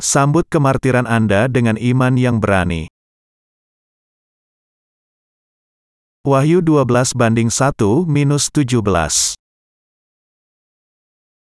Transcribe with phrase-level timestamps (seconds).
[0.00, 2.88] Sambut kemartiran Anda dengan iman yang berani.
[6.24, 8.80] Wahyu 12 banding 1 minus 17.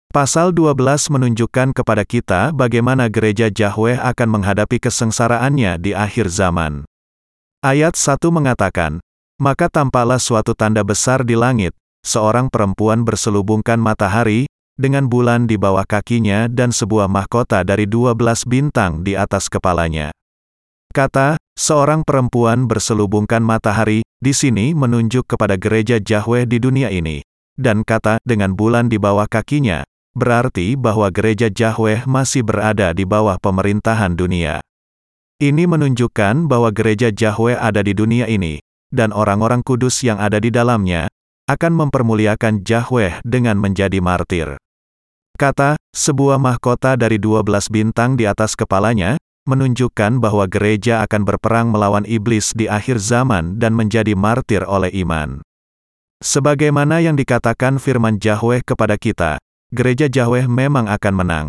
[0.08, 0.72] Pasal 12
[1.12, 6.88] menunjukkan kepada kita bagaimana gereja Yahweh akan menghadapi kesengsaraannya di akhir zaman.
[7.60, 9.04] Ayat 1 mengatakan,
[9.36, 14.48] Maka tampaklah suatu tanda besar di langit, seorang perempuan berselubungkan matahari,
[14.80, 20.08] dengan bulan di bawah kakinya dan sebuah mahkota dari dua belas bintang di atas kepalanya.
[20.90, 27.20] Kata, seorang perempuan berselubungkan matahari, di sini menunjuk kepada gereja Yahweh di dunia ini.
[27.60, 29.84] Dan kata, dengan bulan di bawah kakinya,
[30.16, 34.64] berarti bahwa gereja Yahweh masih berada di bawah pemerintahan dunia.
[35.38, 40.50] Ini menunjukkan bahwa gereja Yahweh ada di dunia ini, dan orang-orang kudus yang ada di
[40.50, 41.06] dalamnya,
[41.46, 44.58] akan mempermuliakan Yahweh dengan menjadi martir.
[45.40, 49.16] Kata, sebuah mahkota dari 12 bintang di atas kepalanya,
[49.48, 55.40] menunjukkan bahwa gereja akan berperang melawan iblis di akhir zaman dan menjadi martir oleh iman.
[56.20, 59.40] Sebagaimana yang dikatakan firman Yahweh kepada kita,
[59.72, 61.48] gereja Yahweh memang akan menang.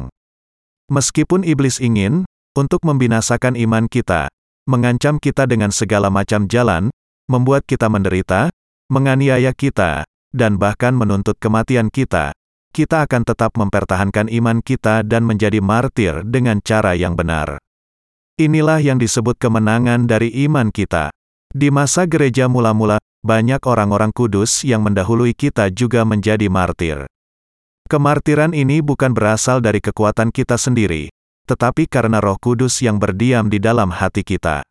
[0.88, 2.24] Meskipun iblis ingin,
[2.56, 4.32] untuk membinasakan iman kita,
[4.72, 6.96] mengancam kita dengan segala macam jalan,
[7.28, 8.56] membuat kita menderita,
[8.88, 12.32] menganiaya kita, dan bahkan menuntut kematian kita,
[12.72, 17.60] kita akan tetap mempertahankan iman kita dan menjadi martir dengan cara yang benar.
[18.40, 21.12] Inilah yang disebut kemenangan dari iman kita.
[21.52, 27.06] Di masa gereja mula-mula, banyak orang-orang kudus yang mendahului kita juga menjadi martir.
[27.92, 31.12] Kemartiran ini bukan berasal dari kekuatan kita sendiri,
[31.44, 34.64] tetapi karena Roh Kudus yang berdiam di dalam hati kita.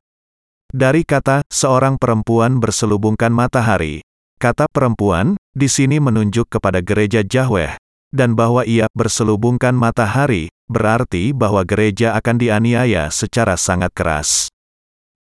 [0.73, 4.01] Dari kata "seorang perempuan berselubungkan matahari",
[4.41, 7.77] kata "perempuan" di sini menunjuk kepada gereja Yahweh,
[8.11, 14.51] dan bahwa ia berselubungkan matahari, berarti bahwa gereja akan dianiaya secara sangat keras.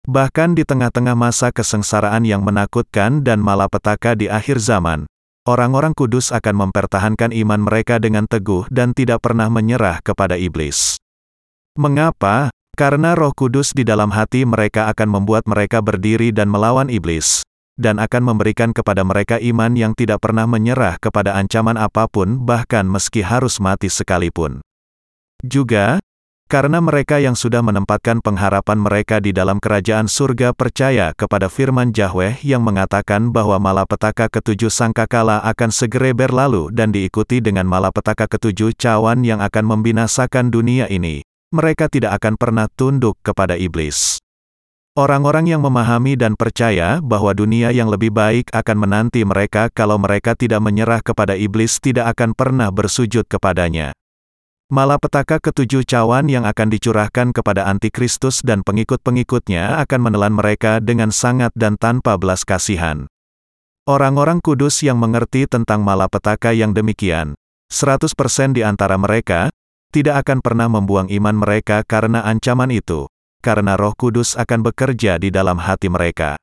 [0.07, 5.03] Bahkan di tengah-tengah masa kesengsaraan yang menakutkan dan malapetaka di akhir zaman,
[5.43, 10.95] orang-orang kudus akan mempertahankan iman mereka dengan teguh dan tidak pernah menyerah kepada iblis.
[11.75, 12.55] Mengapa?
[12.77, 17.41] Karena roh kudus di dalam hati mereka akan membuat mereka berdiri dan melawan iblis,
[17.77, 22.83] dan akan memberikan kepada mereka iman yang tidak pernah menyerah kepada ancaman apa pun bahkan
[22.83, 24.59] meski harus mati sekalipun.
[25.45, 26.01] Juga,
[26.47, 32.39] karena mereka yang sudah menempatkan pengharapan mereka di dalam kerajaan surga percaya kepada firman Yahweh
[32.41, 39.27] yang mengatakan bahwa malapetaka ketujuh sangkakala akan segera berlalu dan diikuti dengan malapetaka ketujuh cawan
[39.27, 41.19] yang akan membinasakan dunia ini,
[41.51, 44.23] mereka tidak akan pernah tunduk kepada iblis.
[44.97, 50.33] Orang-orang yang memahami dan percaya bahwa dunia yang lebih baik akan menanti mereka kalau mereka
[50.33, 53.93] tidak menyerah kepada iblis tidak akan pernah bersujud kepadanya.
[54.73, 61.53] Malapetaka ketujuh cawan yang akan dicurahkan kepada antikristus dan pengikut-pengikutnya akan menelan mereka dengan sangat
[61.53, 63.05] dan tanpa belas kasihan.
[63.85, 67.37] Orang-orang kudus yang mengerti tentang malapetaka yang demikian,
[67.69, 69.53] 100% di antara mereka,
[69.93, 73.05] tidak akan pernah membuang iman mereka karena ancaman itu,
[73.47, 76.35] karena roh kudus akan bekerja di dalam hati mereka.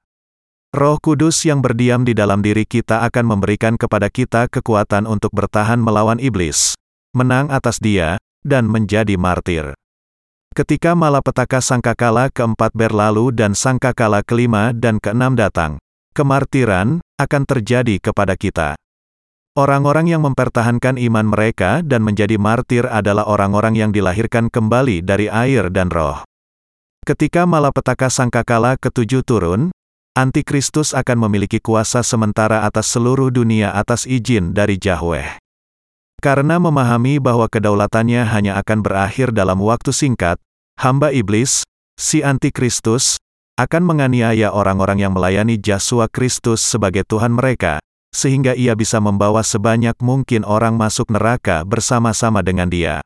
[0.74, 5.78] Roh Kudus yang berdiam di dalam diri kita akan memberikan kepada kita kekuatan untuk bertahan
[5.78, 6.74] melawan iblis,
[7.14, 9.78] menang atas dia, dan menjadi martir.
[10.50, 15.78] Ketika malapetaka sangkakala keempat berlalu dan sangkakala kelima dan keenam datang,
[16.10, 18.74] kemartiran akan terjadi kepada kita.
[19.54, 25.70] Orang-orang yang mempertahankan iman mereka dan menjadi martir adalah orang-orang yang dilahirkan kembali dari air
[25.70, 26.26] dan roh.
[27.04, 29.68] Ketika malapetaka sangkakala ketujuh turun,
[30.16, 35.36] Antikristus akan memiliki kuasa sementara atas seluruh dunia atas izin dari Yahweh.
[36.22, 40.40] Karena memahami bahwa kedaulatannya hanya akan berakhir dalam waktu singkat,
[40.80, 41.66] hamba iblis,
[42.00, 43.20] si antikristus,
[43.60, 47.84] akan menganiaya orang-orang yang melayani Yesus Kristus sebagai Tuhan mereka,
[48.14, 53.04] sehingga ia bisa membawa sebanyak mungkin orang masuk neraka bersama-sama dengan dia.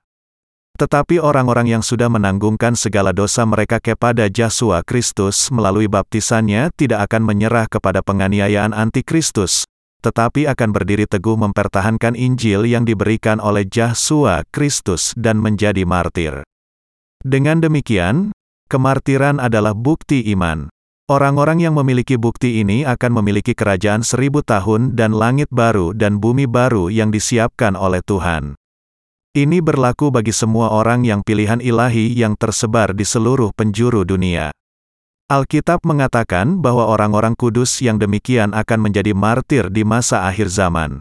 [0.78, 7.26] Tetapi orang-orang yang sudah menanggungkan segala dosa mereka kepada Yesus Kristus melalui baptisannya tidak akan
[7.26, 9.66] menyerah kepada penganiayaan antikristus,
[10.06, 16.46] tetapi akan berdiri teguh mempertahankan Injil yang diberikan oleh Yesus Kristus dan menjadi martir.
[17.26, 18.30] Dengan demikian,
[18.70, 20.70] kemartiran adalah bukti iman.
[21.10, 26.46] Orang-orang yang memiliki bukti ini akan memiliki kerajaan seribu tahun dan langit baru dan bumi
[26.46, 28.54] baru yang disiapkan oleh Tuhan.
[29.38, 34.50] Ini berlaku bagi semua orang yang pilihan ilahi yang tersebar di seluruh penjuru dunia.
[35.30, 40.98] Alkitab mengatakan bahwa orang-orang kudus yang demikian akan menjadi martir di masa akhir zaman.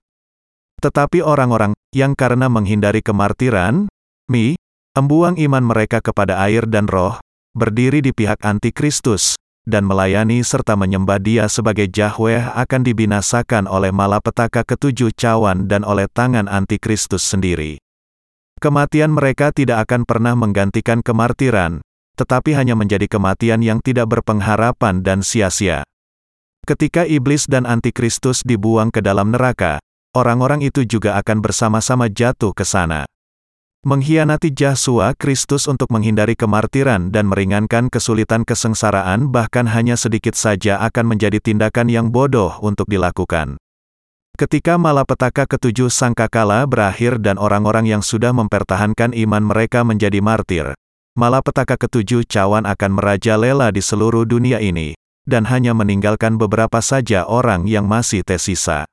[0.86, 3.90] Tetapi orang-orang yang karena menghindari kemartiran,
[4.30, 4.54] mi,
[4.94, 7.18] embuang iman mereka kepada air dan roh,
[7.58, 9.34] berdiri di pihak antikristus,
[9.66, 16.06] dan melayani serta menyembah dia sebagai Yahweh akan dibinasakan oleh malapetaka ketujuh cawan dan oleh
[16.14, 17.82] tangan antikristus sendiri.
[18.58, 21.78] Kematian mereka tidak akan pernah menggantikan kemartiran,
[22.18, 25.86] tetapi hanya menjadi kematian yang tidak berpengharapan dan sia-sia.
[26.66, 29.78] Ketika iblis dan antikristus dibuang ke dalam neraka,
[30.18, 33.06] orang-orang itu juga akan bersama-sama jatuh ke sana.
[33.86, 41.14] Mengkhianati Yesus Kristus untuk menghindari kemartiran dan meringankan kesulitan kesengsaraan bahkan hanya sedikit saja akan
[41.14, 43.62] menjadi tindakan yang bodoh untuk dilakukan.
[44.38, 50.78] Ketika malapetaka ketujuh sangkakala berakhir dan orang-orang yang sudah mempertahankan iman mereka menjadi martir,
[51.18, 54.94] malapetaka ketujuh cawan akan merajalela di seluruh dunia ini,
[55.26, 58.86] dan hanya meninggalkan beberapa saja orang yang masih tersisa.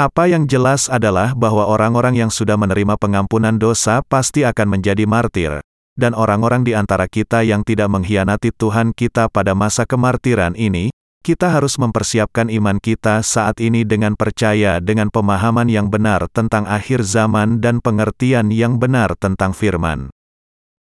[0.00, 5.60] Apa yang jelas adalah bahwa orang-orang yang sudah menerima pengampunan dosa pasti akan menjadi martir,
[6.00, 10.88] dan orang-orang di antara kita yang tidak mengkhianati Tuhan kita pada masa kemartiran ini,
[11.22, 17.06] kita harus mempersiapkan iman kita saat ini dengan percaya dengan pemahaman yang benar tentang akhir
[17.06, 20.10] zaman dan pengertian yang benar tentang firman.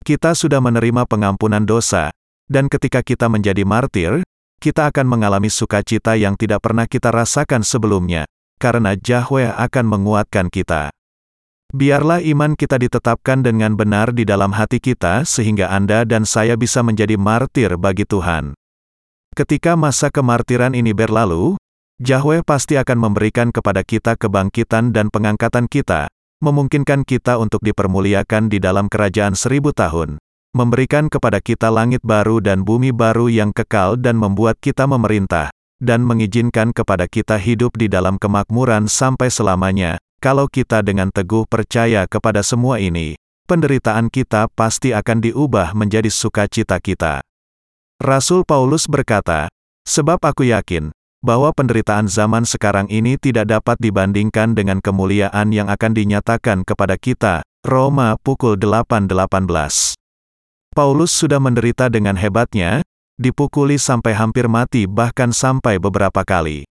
[0.03, 2.11] Kita sudah menerima pengampunan dosa,
[2.51, 4.27] dan ketika kita menjadi martir,
[4.59, 8.27] kita akan mengalami sukacita yang tidak pernah kita rasakan sebelumnya,
[8.59, 10.91] karena Yahweh akan menguatkan kita.
[11.71, 16.83] Biarlah iman kita ditetapkan dengan benar di dalam hati kita sehingga Anda dan saya bisa
[16.83, 18.55] menjadi martir bagi Tuhan.
[19.35, 21.59] Ketika masa kemartiran ini berlalu,
[21.99, 26.07] Yahweh pasti akan memberikan kepada kita kebangkitan dan pengangkatan kita,
[26.39, 30.23] memungkinkan kita untuk dipermuliakan di dalam kerajaan seribu tahun,
[30.55, 35.51] memberikan kepada kita langit baru dan bumi baru yang kekal dan membuat kita memerintah,
[35.83, 42.07] dan mengizinkan kepada kita hidup di dalam kemakmuran sampai selamanya, kalau kita dengan teguh percaya
[42.07, 43.19] kepada semua ini,
[43.51, 47.34] penderitaan kita pasti akan diubah menjadi sukacita kita.
[48.05, 49.49] Rasul Paulus berkata,
[49.89, 50.93] Sebab aku yakin,
[51.25, 57.41] bahwa penderitaan zaman sekarang ini tidak dapat dibandingkan dengan kemuliaan yang akan dinyatakan kepada kita.
[57.65, 59.09] Roma pukul 8.18
[60.77, 62.85] Paulus sudah menderita dengan hebatnya,
[63.17, 66.69] dipukuli sampai hampir mati bahkan sampai beberapa kali.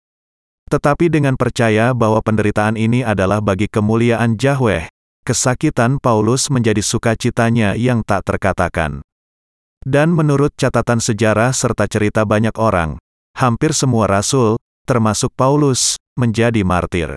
[0.73, 4.89] Tetapi dengan percaya bahwa penderitaan ini adalah bagi kemuliaan Yahweh,
[5.21, 9.05] kesakitan Paulus menjadi sukacitanya yang tak terkatakan.
[9.87, 12.99] Dan menurut catatan sejarah serta cerita banyak orang,
[13.35, 17.15] hampir semua rasul, termasuk Paulus, menjadi martir.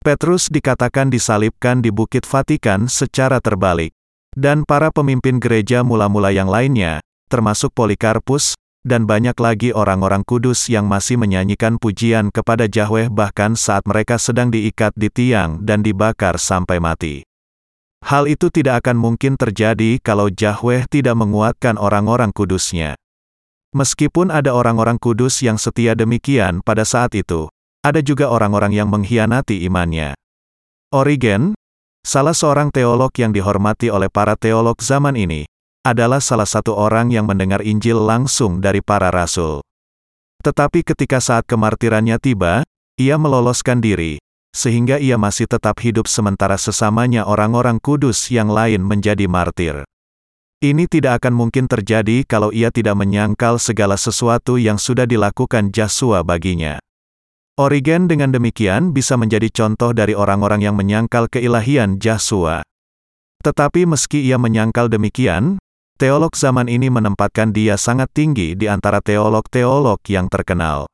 [0.00, 3.92] Petrus dikatakan disalibkan di Bukit Vatikan secara terbalik.
[4.36, 10.84] Dan para pemimpin gereja mula-mula yang lainnya, termasuk Polikarpus, dan banyak lagi orang-orang kudus yang
[10.84, 16.80] masih menyanyikan pujian kepada Yahweh bahkan saat mereka sedang diikat di tiang dan dibakar sampai
[16.80, 17.24] mati.
[18.04, 23.00] Hal itu tidak akan mungkin terjadi kalau Yahweh tidak menguatkan orang-orang kudusnya.
[23.72, 27.48] Meskipun ada orang-orang kudus yang setia demikian pada saat itu,
[27.80, 30.12] ada juga orang-orang yang mengkhianati imannya.
[30.92, 31.56] Origen,
[32.04, 35.48] salah seorang teolog yang dihormati oleh para teolog zaman ini,
[35.80, 39.64] adalah salah satu orang yang mendengar Injil langsung dari para rasul.
[40.44, 42.68] Tetapi ketika saat kemartirannya tiba,
[43.00, 44.20] ia meloloskan diri,
[44.54, 49.82] sehingga ia masih tetap hidup sementara sesamanya orang-orang kudus yang lain menjadi martir.
[50.62, 56.22] Ini tidak akan mungkin terjadi kalau ia tidak menyangkal segala sesuatu yang sudah dilakukan Joshua
[56.22, 56.78] baginya.
[57.60, 62.62] Origen dengan demikian bisa menjadi contoh dari orang-orang yang menyangkal keilahian Joshua.
[63.44, 65.60] Tetapi meski ia menyangkal demikian,
[66.00, 70.88] teolog zaman ini menempatkan dia sangat tinggi di antara teolog-teolog yang terkenal.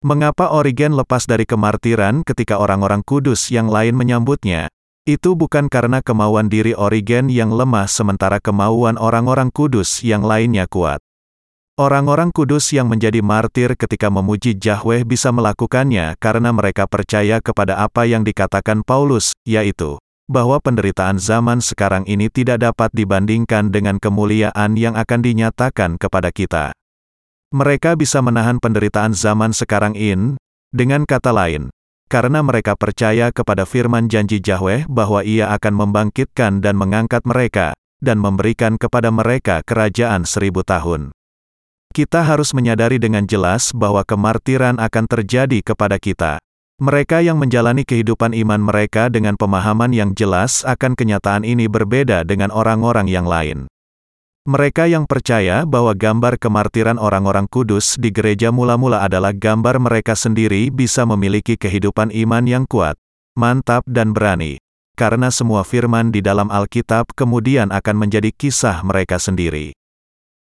[0.00, 4.72] Mengapa Origen lepas dari kemartiran ketika orang-orang kudus yang lain menyambutnya?
[5.04, 11.04] Itu bukan karena kemauan diri Origen yang lemah sementara kemauan orang-orang kudus yang lainnya kuat.
[11.76, 18.08] Orang-orang kudus yang menjadi martir ketika memuji Yahweh bisa melakukannya karena mereka percaya kepada apa
[18.08, 20.00] yang dikatakan Paulus, yaitu
[20.32, 26.72] bahwa penderitaan zaman sekarang ini tidak dapat dibandingkan dengan kemuliaan yang akan dinyatakan kepada kita.
[27.50, 30.38] Mereka bisa menahan penderitaan zaman sekarang in,
[30.70, 31.66] dengan kata lain,
[32.06, 38.22] karena mereka percaya kepada firman janji Yahweh bahwa ia akan membangkitkan dan mengangkat mereka, dan
[38.22, 41.10] memberikan kepada mereka kerajaan seribu tahun.
[41.90, 46.38] Kita harus menyadari dengan jelas bahwa kemartiran akan terjadi kepada kita.
[46.78, 52.54] Mereka yang menjalani kehidupan iman mereka dengan pemahaman yang jelas akan kenyataan ini berbeda dengan
[52.54, 53.66] orang-orang yang lain.
[54.48, 60.72] Mereka yang percaya bahwa gambar kemartiran orang-orang kudus di gereja mula-mula adalah gambar mereka sendiri
[60.72, 62.96] bisa memiliki kehidupan iman yang kuat,
[63.36, 64.56] mantap dan berani.
[65.00, 69.72] karena semua firman di dalam Alkitab kemudian akan menjadi kisah mereka sendiri.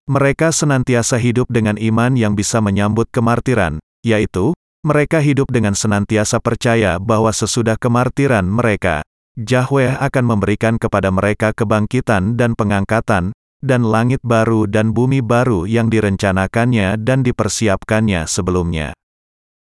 [0.08, 4.56] Mereka senantiasa hidup dengan iman yang bisa menyambut kemartiran, yaitu,
[4.88, 9.04] mereka hidup dengan senantiasa percaya bahwa sesudah kemartiran mereka,
[9.36, 13.35] Yahweh akan memberikan kepada mereka kebangkitan dan pengangkatan,
[13.66, 18.94] dan langit baru dan bumi baru yang direncanakannya dan dipersiapkannya sebelumnya.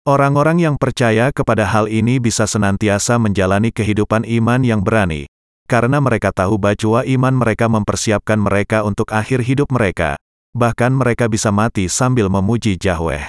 [0.09, 5.29] Orang-orang yang percaya kepada hal ini bisa senantiasa menjalani kehidupan iman yang berani,
[5.69, 10.17] karena mereka tahu bahwa iman mereka mempersiapkan mereka untuk akhir hidup mereka,
[10.57, 13.29] bahkan mereka bisa mati sambil memuji Yahweh.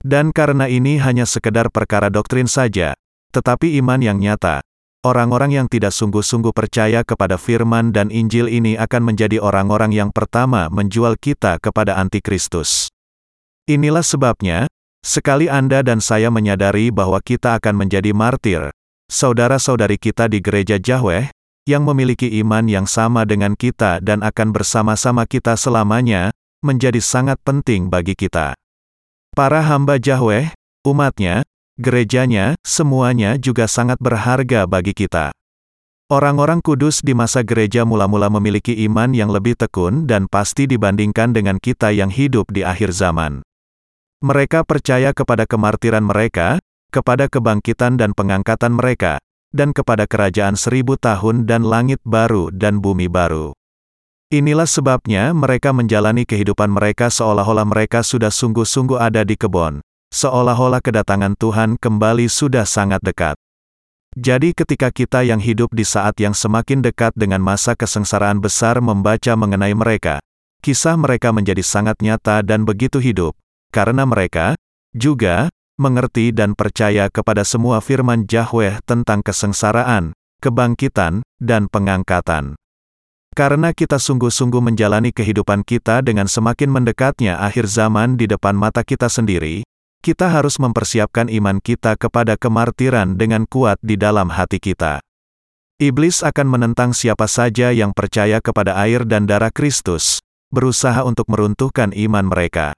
[0.00, 2.94] Dan karena ini hanya sekedar perkara doktrin saja,
[3.34, 4.62] tetapi iman yang nyata,
[5.06, 10.68] orang-orang yang tidak sungguh-sungguh percaya kepada firman dan Injil ini akan menjadi orang-orang yang pertama
[10.68, 12.92] menjual kita kepada antikristus.
[13.68, 18.68] Inilah sebabnya, Sekali Anda dan saya menyadari bahwa kita akan menjadi martir,
[19.08, 21.32] saudara-saudari kita di gereja Yahweh,
[21.64, 27.88] yang memiliki iman yang sama dengan kita dan akan bersama-sama kita selamanya, menjadi sangat penting
[27.88, 28.52] bagi kita.
[29.32, 30.52] Para hamba Yahweh,
[30.84, 31.48] umatnya,
[31.80, 35.32] gerejanya, semuanya juga sangat berharga bagi kita.
[36.10, 41.56] Orang-orang kudus di masa gereja mula-mula memiliki iman yang lebih tekun dan pasti dibandingkan dengan
[41.56, 43.46] kita yang hidup di akhir zaman.
[44.20, 46.60] Mereka percaya kepada kemartiran mereka,
[46.92, 49.22] kepada kebangkitan dan pengangkatan mereka,
[49.54, 53.54] dan kepada kerajaan seribu tahun dan langit baru dan bumi baru.
[54.30, 61.38] Inilah sebabnya mereka menjalani kehidupan mereka seolah-olah mereka sudah sungguh-sungguh ada di kebun, seolah-olah kedatangan
[61.38, 63.38] Tuhan kembali sudah sangat dekat.
[64.18, 69.38] Jadi ketika kita yang hidup di saat yang semakin dekat dengan masa kesengsaraan besar membaca
[69.38, 70.18] mengenai mereka,
[70.66, 73.38] kisah mereka menjadi sangat nyata dan begitu hidup,
[73.70, 74.58] karena mereka
[74.90, 75.46] juga
[75.78, 80.12] mengerti dan percaya kepada semua firman Yahweh tentang kesengsaraan,
[80.42, 82.58] kebangkitan, dan pengangkatan.
[83.30, 89.06] Karena kita sungguh-sungguh menjalani kehidupan kita dengan semakin mendekatnya akhir zaman di depan mata kita
[89.06, 89.62] sendiri,
[90.00, 95.04] kita harus mempersiapkan iman kita kepada kemartiran dengan kuat di dalam hati kita.
[95.80, 100.20] Iblis akan menentang siapa saja yang percaya kepada air dan darah Kristus,
[100.52, 102.76] berusaha untuk meruntuhkan iman mereka.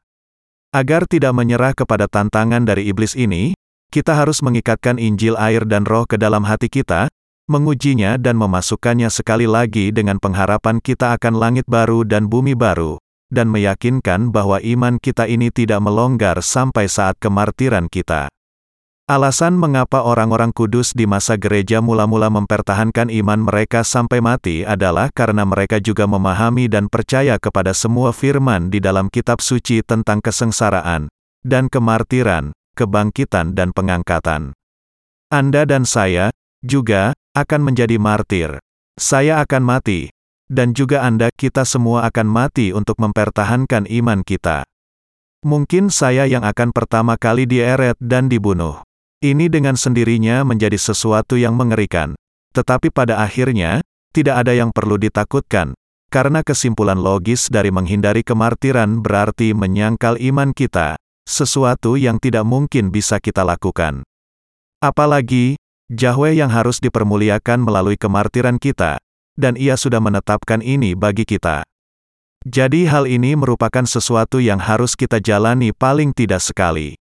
[0.70, 3.58] Agar tidak menyerah kepada tantangan dari iblis ini,
[3.90, 7.10] kita harus mengikatkan Injil air dan roh ke dalam hati kita,
[7.50, 13.01] mengujinya dan memasukkannya sekali lagi dengan pengharapan kita akan langit baru dan bumi baru,
[13.32, 18.28] dan meyakinkan bahwa iman kita ini tidak melonggar sampai saat kemartiran kita.
[19.08, 25.42] Alasan mengapa orang-orang kudus di masa gereja mula-mula mempertahankan iman mereka sampai mati adalah karena
[25.42, 31.10] mereka juga memahami dan percaya kepada semua firman di dalam kitab suci tentang kesengsaraan,
[31.42, 34.54] dan kemartiran, kebangkitan dan pengangkatan.
[35.34, 36.30] Anda dan saya,
[36.62, 38.62] juga, akan menjadi martir.
[38.94, 40.14] Saya akan mati.
[40.52, 44.68] Dan juga Anda, kita semua akan mati untuk mempertahankan iman kita.
[45.48, 48.84] Mungkin saya yang akan pertama kali dieret dan dibunuh.
[49.24, 52.12] Ini dengan sendirinya menjadi sesuatu yang mengerikan.
[52.52, 53.80] Tetapi pada akhirnya,
[54.12, 55.72] tidak ada yang perlu ditakutkan,
[56.12, 63.16] karena kesimpulan logis dari menghindari kemartiran berarti menyangkal iman kita, sesuatu yang tidak mungkin bisa
[63.24, 64.04] kita lakukan.
[64.84, 65.56] Apalagi,
[65.88, 69.00] Yahweh yang harus dipermuliakan melalui kemartiran kita,
[69.36, 71.64] dan ia sudah menetapkan ini bagi kita.
[72.42, 76.98] Jadi hal ini merupakan sesuatu yang harus kita jalani paling tidak sekali.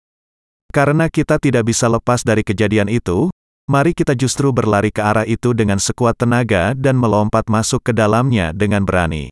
[0.74, 3.30] Karena kita tidak bisa lepas dari kejadian itu,
[3.70, 8.50] mari kita justru berlari ke arah itu dengan sekuat tenaga dan melompat masuk ke dalamnya
[8.50, 9.30] dengan berani.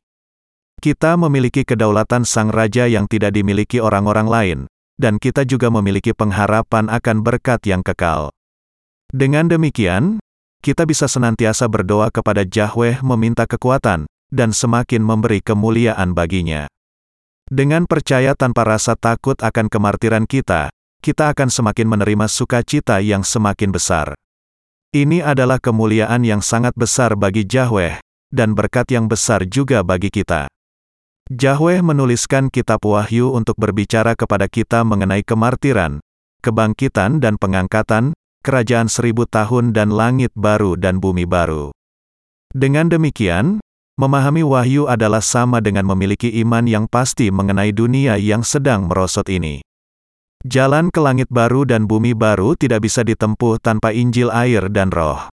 [0.77, 4.59] Kita memiliki kedaulatan Sang Raja yang tidak dimiliki orang-orang lain,
[4.97, 8.29] dan kita juga memiliki pengharapan akan berkat yang kekal.
[9.13, 10.21] Dengan demikian,
[10.61, 16.67] kita bisa senantiasa berdoa kepada Yahweh meminta kekuatan, dan semakin memberi kemuliaan baginya.
[17.47, 20.67] Dengan percaya tanpa rasa takut akan kemartiran kita,
[20.99, 24.17] kita akan semakin menerima sukacita yang semakin besar.
[24.91, 28.03] Ini adalah kemuliaan yang sangat besar bagi Yahweh,
[28.35, 30.51] dan berkat yang besar juga bagi kita.
[31.27, 35.99] Yahweh menuliskan kitab Wahyu untuk berbicara kepada kita mengenai kemartiran,
[36.39, 38.15] kebangkitan dan pengangkatan,
[38.47, 41.75] kerajaan seribu tahun dan langit baru dan bumi baru.
[42.55, 43.59] Dengan demikian,
[43.99, 49.59] memahami Wahyu adalah sama dengan memiliki iman yang pasti mengenai dunia yang sedang merosot ini.
[50.47, 55.27] Jalan ke langit baru dan bumi baru tidak bisa ditempuh tanpa Injil air dan roh.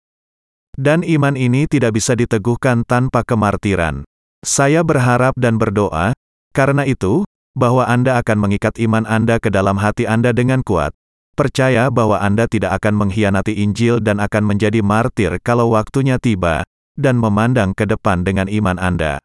[0.74, 4.02] Dan iman ini tidak bisa diteguhkan tanpa kemartiran.
[4.42, 6.18] Saya berharap dan berdoa,
[6.50, 7.22] karena itu,
[7.54, 10.90] bahwa Anda akan mengikat iman Anda ke dalam hati Anda dengan kuat,
[11.34, 16.62] percaya bahwa Anda tidak akan mengkhianati Injil dan akan menjadi martir kalau waktunya tiba,
[16.94, 19.18] dan memandang ke depan dengan iman Anda.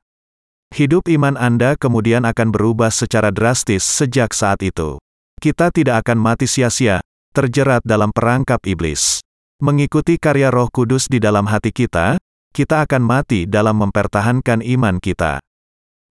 [0.73, 5.01] Hidup iman Anda kemudian akan berubah secara drastis sejak saat itu.
[5.39, 7.01] Kita tidak akan mati sia-sia,
[7.31, 9.23] terjerat dalam perangkap iblis.
[9.63, 15.41] Mengikuti karya Roh Kudus di dalam hati kita, kita akan mati dalam mempertahankan iman kita.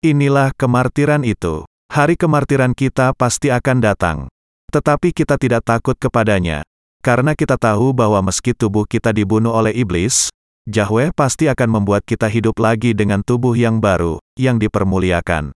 [0.03, 1.63] Inilah kemartiran itu.
[1.93, 4.17] Hari kemartiran kita pasti akan datang.
[4.73, 6.65] Tetapi kita tidak takut kepadanya,
[7.05, 10.33] karena kita tahu bahwa meski tubuh kita dibunuh oleh iblis,
[10.65, 15.53] Yahweh pasti akan membuat kita hidup lagi dengan tubuh yang baru, yang dipermuliakan.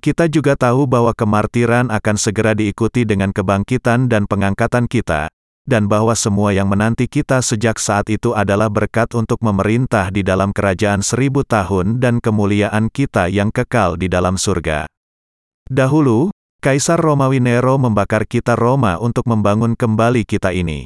[0.00, 5.28] Kita juga tahu bahwa kemartiran akan segera diikuti dengan kebangkitan dan pengangkatan kita,
[5.68, 10.56] dan bahwa semua yang menanti kita sejak saat itu adalah berkat untuk memerintah di dalam
[10.56, 14.88] kerajaan seribu tahun dan kemuliaan kita yang kekal di dalam surga.
[15.68, 20.84] Dahulu, Kaisar Romawi Nero membakar kita Roma untuk membangun kembali kita ini.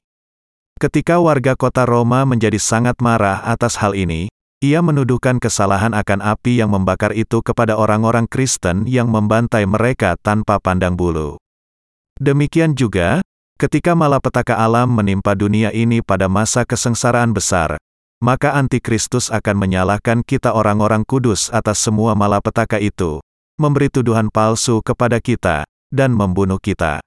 [0.78, 4.30] Ketika warga kota Roma menjadi sangat marah atas hal ini,
[4.62, 10.62] ia menuduhkan kesalahan akan api yang membakar itu kepada orang-orang Kristen yang membantai mereka tanpa
[10.62, 11.42] pandang bulu.
[12.22, 13.18] Demikian juga,
[13.58, 17.82] ketika malapetaka alam menimpa dunia ini pada masa kesengsaraan besar,
[18.22, 23.18] maka antikristus akan menyalahkan kita orang-orang kudus atas semua malapetaka itu,
[23.60, 25.62] memberi tuduhan palsu kepada kita,
[25.94, 26.98] dan membunuh kita.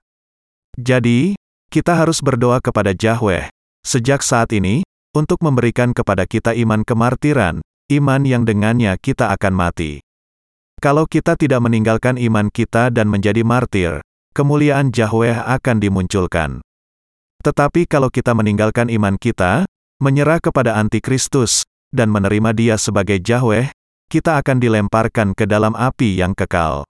[0.80, 1.36] Jadi,
[1.68, 3.52] kita harus berdoa kepada Yahweh,
[3.84, 7.60] sejak saat ini, untuk memberikan kepada kita iman kemartiran,
[7.92, 10.00] iman yang dengannya kita akan mati.
[10.78, 14.00] Kalau kita tidak meninggalkan iman kita dan menjadi martir,
[14.38, 16.62] kemuliaan Yahweh akan dimunculkan.
[17.42, 19.66] Tetapi kalau kita meninggalkan iman kita,
[19.98, 23.74] menyerah kepada antikristus, dan menerima dia sebagai Yahweh,
[24.08, 26.88] kita akan dilemparkan ke dalam api yang kekal.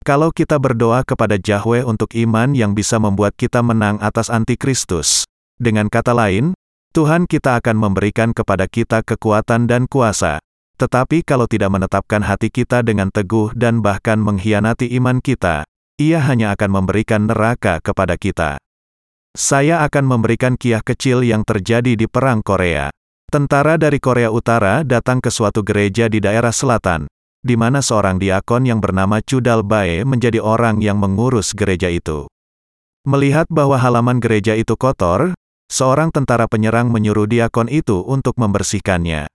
[0.00, 5.28] Kalau kita berdoa kepada Yahweh untuk iman yang bisa membuat kita menang atas antikristus,
[5.60, 6.56] dengan kata lain,
[6.96, 10.40] Tuhan kita akan memberikan kepada kita kekuatan dan kuasa.
[10.80, 15.68] Tetapi kalau tidak menetapkan hati kita dengan teguh dan bahkan mengkhianati iman kita,
[16.00, 18.56] ia hanya akan memberikan neraka kepada kita.
[19.36, 22.88] Saya akan memberikan kiah kecil yang terjadi di Perang Korea.
[23.28, 27.04] Tentara dari Korea Utara datang ke suatu gereja di daerah selatan,
[27.44, 32.24] di mana seorang diakon yang bernama Chudal Bae menjadi orang yang mengurus gereja itu.
[33.04, 35.36] Melihat bahwa halaman gereja itu kotor,
[35.68, 39.28] seorang tentara penyerang menyuruh diakon itu untuk membersihkannya.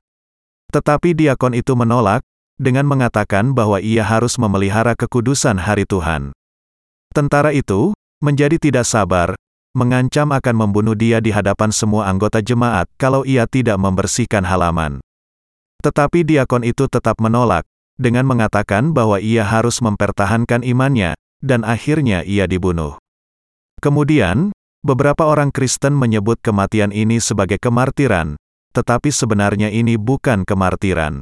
[0.74, 2.26] Tetapi diakon itu menolak,
[2.58, 6.34] dengan mengatakan bahwa ia harus memelihara kekudusan hari Tuhan.
[7.14, 7.94] Tentara itu,
[8.26, 9.38] menjadi tidak sabar,
[9.74, 15.02] mengancam akan membunuh dia di hadapan semua anggota jemaat kalau ia tidak membersihkan halaman.
[15.82, 17.66] Tetapi diakon itu tetap menolak,
[17.98, 22.96] dengan mengatakan bahwa ia harus mempertahankan imannya, dan akhirnya ia dibunuh.
[23.84, 28.40] Kemudian, beberapa orang Kristen menyebut kematian ini sebagai kemartiran,
[28.72, 31.22] tetapi sebenarnya ini bukan kemartiran.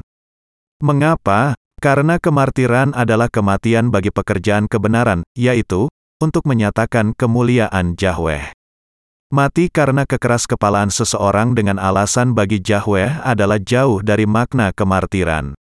[0.80, 1.58] Mengapa?
[1.82, 5.90] Karena kemartiran adalah kematian bagi pekerjaan kebenaran, yaitu
[6.22, 8.54] untuk menyatakan kemuliaan Yahweh.
[9.34, 15.58] Mati karena kekeras kepalaan seseorang dengan alasan bagi Yahweh adalah jauh dari makna kemartiran.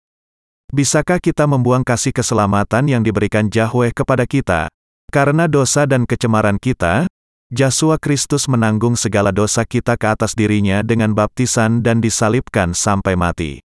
[0.74, 4.68] Bisakah kita membuang kasih keselamatan yang diberikan Yahweh kepada kita?
[5.08, 7.08] Karena dosa dan kecemaran kita,
[7.48, 13.64] Yesus Kristus menanggung segala dosa kita ke atas dirinya dengan baptisan dan disalibkan sampai mati.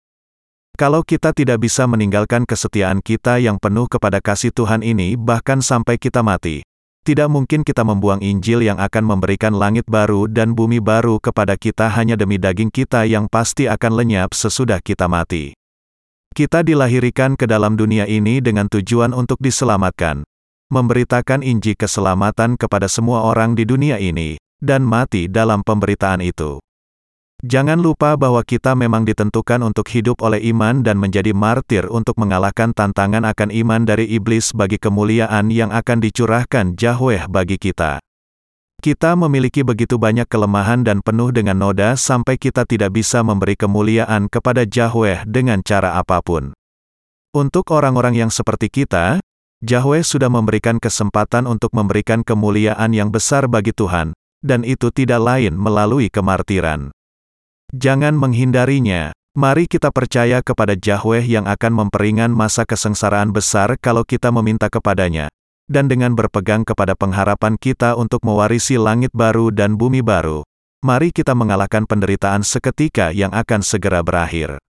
[0.80, 6.00] Kalau kita tidak bisa meninggalkan kesetiaan kita yang penuh kepada kasih Tuhan ini bahkan sampai
[6.00, 6.64] kita mati,
[7.04, 11.92] tidak mungkin kita membuang Injil yang akan memberikan langit baru dan bumi baru kepada kita
[11.92, 15.52] hanya demi daging kita yang pasti akan lenyap sesudah kita mati.
[16.32, 20.24] Kita dilahirkan ke dalam dunia ini dengan tujuan untuk diselamatkan,
[20.72, 26.63] memberitakan Injil keselamatan kepada semua orang di dunia ini, dan mati dalam pemberitaan itu.
[27.44, 32.72] Jangan lupa bahwa kita memang ditentukan untuk hidup oleh iman dan menjadi martir untuk mengalahkan
[32.72, 38.00] tantangan akan iman dari iblis bagi kemuliaan yang akan dicurahkan Yahweh bagi kita.
[38.80, 44.32] Kita memiliki begitu banyak kelemahan dan penuh dengan noda sampai kita tidak bisa memberi kemuliaan
[44.32, 46.56] kepada Yahweh dengan cara apa pun.
[47.36, 49.20] Untuk orang-orang yang seperti kita,
[49.60, 55.60] Yahweh sudah memberikan kesempatan untuk memberikan kemuliaan yang besar bagi Tuhan, dan itu tidak lain
[55.60, 56.96] melalui kemartiran.
[57.74, 59.18] Jangan menghindarinya.
[59.34, 65.26] Mari kita percaya kepada Yahweh yang akan memperingan masa kesengsaraan besar kalau kita meminta kepadanya.
[65.66, 70.46] Dan dengan berpegang kepada pengharapan kita untuk mewarisi langit baru dan bumi baru,
[70.86, 74.62] mari kita mengalahkan penderitaan seketika yang akan segera berakhir.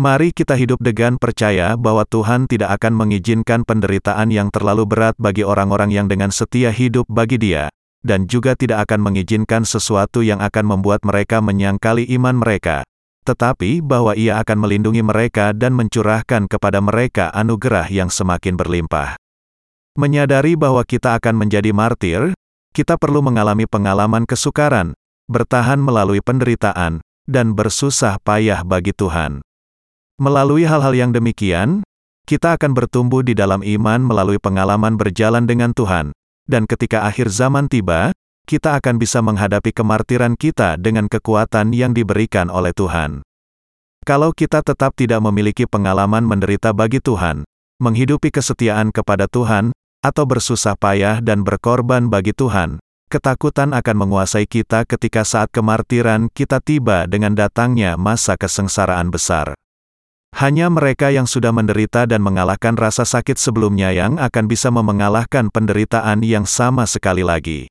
[0.00, 5.44] Mari kita hidup dengan percaya bahwa Tuhan tidak akan mengizinkan penderitaan yang terlalu berat bagi
[5.44, 7.68] orang-orang yang dengan setia hidup bagi Dia,
[8.02, 12.82] dan juga tidak akan mengizinkan sesuatu yang akan membuat mereka menyangkali iman mereka,
[13.22, 19.14] tetapi bahwa Ia akan melindungi mereka dan mencurahkan kepada mereka anugerah yang semakin berlimpah.
[19.94, 22.34] Menyadari bahwa kita akan menjadi martir,
[22.74, 24.96] kita perlu mengalami pengalaman kesukaran,
[25.30, 29.44] bertahan melalui penderitaan, dan bersusah payah bagi Tuhan.
[30.18, 31.86] Melalui hal-hal yang demikian,
[32.26, 36.14] kita akan bertumbuh di dalam iman melalui pengalaman berjalan dengan Tuhan,
[36.46, 38.10] dan ketika akhir zaman tiba,
[38.42, 43.22] kita akan bisa menghadapi kemartiran kita dengan kekuatan yang diberikan oleh Tuhan.
[44.02, 47.46] Kalau kita tetap tidak memiliki pengalaman menderita bagi Tuhan,
[47.78, 49.70] menghidupi kesetiaan kepada Tuhan,
[50.02, 56.58] atau bersusah payah dan berkorban bagi Tuhan, ketakutan akan menguasai kita ketika saat kemartiran kita
[56.58, 59.54] tiba dengan datangnya masa kesengsaraan besar.
[60.32, 66.24] Hanya mereka yang sudah menderita dan mengalahkan rasa sakit sebelumnya yang akan bisa memengalahkan penderitaan
[66.24, 67.68] yang sama sekali lagi.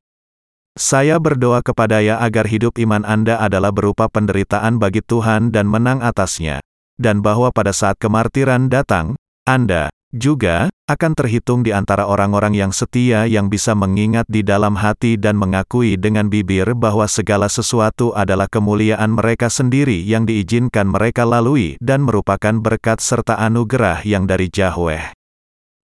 [0.79, 5.99] Saya berdoa kepada ya agar hidup iman Anda adalah berupa penderitaan bagi Tuhan dan menang
[5.99, 6.63] atasnya,
[6.95, 13.23] dan bahwa pada saat kemartiran datang, Anda juga akan terhitung di antara orang-orang yang setia
[13.23, 19.15] yang bisa mengingat di dalam hati dan mengakui dengan bibir bahwa segala sesuatu adalah kemuliaan
[19.15, 25.15] mereka sendiri yang diizinkan mereka lalui dan merupakan berkat serta anugerah yang dari Yahweh.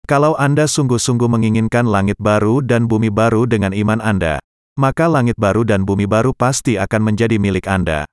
[0.08, 4.40] Kalau Anda sungguh-sungguh menginginkan langit baru dan bumi baru dengan iman Anda,
[4.80, 8.08] maka langit baru dan bumi baru pasti akan menjadi milik Anda.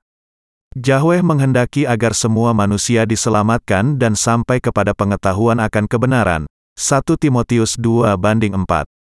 [0.71, 6.47] Yahweh menghendaki agar semua manusia diselamatkan dan sampai kepada pengetahuan akan kebenaran.
[6.79, 9.00] 1 Timotius 2 banding 4